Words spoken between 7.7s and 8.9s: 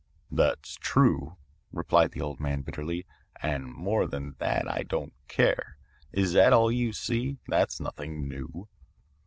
nothing new.'